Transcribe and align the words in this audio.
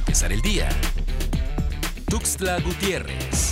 empezar 0.00 0.32
el 0.32 0.40
día. 0.40 0.68
Tuxtla 2.08 2.58
Gutiérrez. 2.60 3.49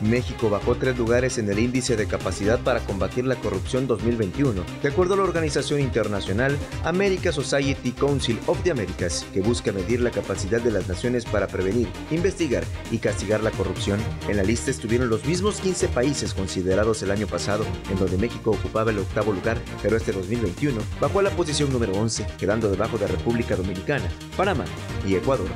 México 0.00 0.50
bajó 0.50 0.74
tres 0.74 0.96
lugares 0.98 1.38
en 1.38 1.48
el 1.50 1.58
índice 1.58 1.96
de 1.96 2.06
capacidad 2.06 2.58
para 2.60 2.80
combatir 2.80 3.24
la 3.24 3.36
corrupción 3.36 3.86
2021, 3.86 4.62
de 4.82 4.88
acuerdo 4.88 5.14
a 5.14 5.16
la 5.18 5.22
organización 5.24 5.80
internacional 5.80 6.56
America 6.84 7.32
Society 7.32 7.92
Council 7.92 8.38
of 8.46 8.62
the 8.62 8.70
Americas, 8.70 9.26
que 9.32 9.40
busca 9.40 9.72
medir 9.72 10.00
la 10.00 10.10
capacidad 10.10 10.60
de 10.60 10.70
las 10.70 10.88
naciones 10.88 11.24
para 11.24 11.46
prevenir, 11.46 11.88
investigar 12.10 12.64
y 12.90 12.98
castigar 12.98 13.42
la 13.42 13.50
corrupción. 13.50 14.00
En 14.28 14.36
la 14.36 14.42
lista 14.42 14.70
estuvieron 14.70 15.08
los 15.08 15.24
mismos 15.24 15.60
15 15.60 15.88
países 15.88 16.34
considerados 16.34 17.02
el 17.02 17.10
año 17.10 17.26
pasado, 17.26 17.64
en 17.90 17.98
donde 17.98 18.16
México 18.16 18.50
ocupaba 18.50 18.90
el 18.90 18.98
octavo 18.98 19.32
lugar, 19.32 19.58
pero 19.82 19.96
este 19.96 20.12
2021 20.12 20.80
bajó 21.00 21.20
a 21.20 21.22
la 21.22 21.30
posición 21.30 21.72
número 21.72 21.92
11, 21.92 22.26
quedando 22.38 22.70
debajo 22.70 22.98
de 22.98 23.06
República 23.06 23.56
Dominicana, 23.56 24.08
Panamá 24.36 24.64
y 25.06 25.14
Ecuador. 25.14 25.48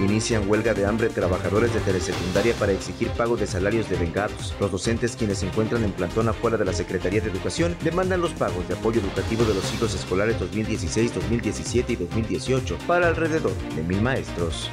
Inician 0.00 0.48
huelga 0.48 0.72
de 0.72 0.86
hambre 0.86 1.10
trabajadores 1.10 1.74
de 1.74 1.80
telesecundaria 1.80 2.54
para 2.54 2.72
exigir 2.72 3.08
pago 3.10 3.36
de 3.36 3.46
salarios 3.46 3.90
de 3.90 3.96
vengados. 3.96 4.54
Los 4.58 4.72
docentes 4.72 5.14
quienes 5.14 5.38
se 5.38 5.46
encuentran 5.46 5.84
en 5.84 5.92
plantón 5.92 6.26
afuera 6.28 6.56
de 6.56 6.64
la 6.64 6.72
Secretaría 6.72 7.20
de 7.20 7.30
Educación 7.30 7.76
demandan 7.84 8.22
los 8.22 8.32
pagos 8.32 8.66
de 8.66 8.74
apoyo 8.74 9.00
educativo 9.00 9.44
de 9.44 9.54
los 9.54 9.64
ciclos 9.64 9.94
escolares 9.94 10.40
2016, 10.40 11.14
2017 11.14 11.92
y 11.92 11.96
2018 11.96 12.78
para 12.86 13.08
alrededor 13.08 13.52
de 13.76 13.82
mil 13.82 14.00
maestros. 14.00 14.70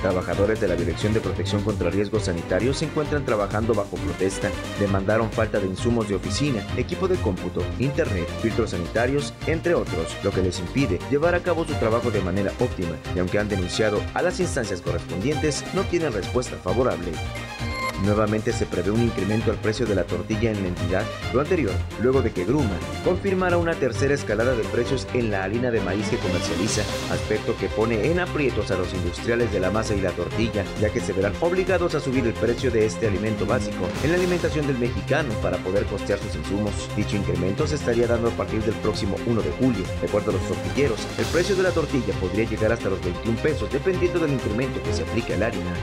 Trabajadores 0.00 0.60
de 0.60 0.68
la 0.68 0.76
Dirección 0.76 1.12
de 1.12 1.20
Protección 1.20 1.62
contra 1.62 1.90
Riesgos 1.90 2.24
Sanitarios 2.24 2.78
se 2.78 2.84
encuentran 2.84 3.24
trabajando 3.24 3.74
bajo 3.74 3.96
protesta. 3.96 4.50
Demandaron 4.78 5.30
falta 5.30 5.58
de 5.58 5.66
insumos 5.66 6.08
de 6.08 6.14
oficina, 6.14 6.64
equipo 6.76 7.08
de 7.08 7.16
cómputo, 7.16 7.62
internet, 7.78 8.28
filtros 8.40 8.70
sanitarios, 8.70 9.34
entre 9.46 9.74
otros, 9.74 10.16
lo 10.22 10.30
que 10.30 10.42
les 10.42 10.60
impide 10.60 10.98
llevar 11.10 11.34
a 11.34 11.42
cabo 11.42 11.64
su 11.64 11.74
trabajo 11.74 12.10
de 12.10 12.22
manera 12.22 12.52
óptima 12.60 12.96
y 13.14 13.18
aunque 13.18 13.38
han 13.38 13.48
denunciado 13.48 14.00
a 14.14 14.22
las 14.22 14.40
instancias 14.40 14.80
correspondientes, 14.80 15.64
no 15.74 15.82
tienen 15.82 16.12
respuesta 16.12 16.56
favorable. 16.56 17.12
Nuevamente 18.04 18.52
se 18.52 18.66
prevé 18.66 18.90
un 18.90 19.02
incremento 19.02 19.50
al 19.50 19.56
precio 19.56 19.84
de 19.84 19.94
la 19.94 20.04
tortilla 20.04 20.50
en 20.50 20.62
la 20.62 20.68
entidad, 20.68 21.04
lo 21.32 21.40
anterior, 21.40 21.72
luego 22.00 22.22
de 22.22 22.30
que 22.30 22.44
Gruma 22.44 22.78
confirmara 23.04 23.58
una 23.58 23.74
tercera 23.74 24.14
escalada 24.14 24.54
de 24.54 24.62
precios 24.64 25.06
en 25.14 25.30
la 25.30 25.42
harina 25.42 25.70
de 25.70 25.80
maíz 25.80 26.08
que 26.08 26.16
comercializa, 26.18 26.82
aspecto 27.12 27.56
que 27.56 27.68
pone 27.68 28.06
en 28.10 28.20
aprietos 28.20 28.70
a 28.70 28.76
los 28.76 28.94
industriales 28.94 29.52
de 29.52 29.60
la 29.60 29.70
masa 29.70 29.94
y 29.94 30.00
la 30.00 30.12
tortilla, 30.12 30.64
ya 30.80 30.90
que 30.90 31.00
se 31.00 31.12
verán 31.12 31.32
obligados 31.40 31.94
a 31.94 32.00
subir 32.00 32.26
el 32.26 32.34
precio 32.34 32.70
de 32.70 32.86
este 32.86 33.08
alimento 33.08 33.46
básico 33.46 33.88
en 34.04 34.12
la 34.12 34.16
alimentación 34.16 34.66
del 34.66 34.78
mexicano 34.78 35.32
para 35.42 35.58
poder 35.58 35.84
costear 35.86 36.18
sus 36.20 36.36
insumos. 36.36 36.72
Dicho 36.96 37.16
incremento 37.16 37.66
se 37.66 37.74
estaría 37.74 38.06
dando 38.06 38.28
a 38.28 38.32
partir 38.32 38.62
del 38.62 38.74
próximo 38.76 39.16
1 39.26 39.42
de 39.42 39.50
julio. 39.52 39.84
De 40.00 40.06
acuerdo 40.06 40.30
a 40.30 40.34
los 40.34 40.46
tortilleros, 40.46 41.00
el 41.18 41.26
precio 41.26 41.56
de 41.56 41.64
la 41.64 41.70
tortilla 41.70 42.14
podría 42.20 42.48
llegar 42.48 42.72
hasta 42.72 42.90
los 42.90 43.02
21 43.02 43.38
pesos 43.38 43.70
dependiendo 43.72 44.20
del 44.20 44.32
incremento 44.32 44.82
que 44.82 44.92
se 44.92 45.02
aplique 45.02 45.34
a 45.34 45.38
la 45.38 45.46
harina. 45.46 45.74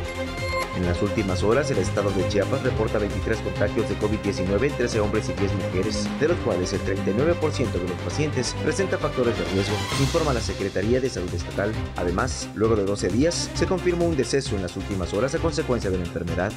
En 0.76 0.86
las 0.86 1.02
últimas 1.02 1.42
horas, 1.42 1.72
el 1.72 1.78
estado 1.78 2.12
de 2.12 2.28
Chiapas 2.28 2.62
reporta 2.64 2.98
23 2.98 3.38
contagios 3.40 3.88
de 3.88 3.98
COVID-19 3.98 4.66
en 4.66 4.76
13 4.76 5.00
hombres 5.00 5.30
y 5.30 5.34
10 5.34 5.54
mujeres, 5.54 6.08
de 6.20 6.28
los 6.28 6.38
cuales 6.40 6.74
el 6.74 6.82
39% 6.82 7.72
de 7.72 7.88
los 7.88 8.02
pacientes 8.04 8.56
presenta 8.62 8.98
factores 8.98 9.38
de 9.38 9.46
riesgo, 9.46 9.76
informa 10.02 10.34
la 10.34 10.42
Secretaría 10.42 11.00
de 11.00 11.10
Salud 11.10 11.34
Estatal. 11.34 11.72
Además, 11.96 12.50
luego 12.56 12.76
de 12.76 12.84
12 12.84 13.08
días, 13.08 13.50
se 13.54 13.68
confirmó 13.68 14.06
un 14.06 14.18
deceso 14.18 14.56
en 14.56 14.64
las 14.64 14.76
últimas 14.76 15.14
horas 15.14 15.34
a 15.34 15.40
consecuencia 15.40 15.90
de 15.90 15.98
la 15.98 16.06
enfermedad. 16.06 16.52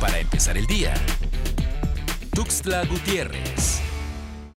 Para 0.00 0.18
empezar 0.18 0.56
el 0.56 0.66
día. 0.66 0.94
Tuxtla 2.34 2.84
Gutiérrez. 2.86 3.73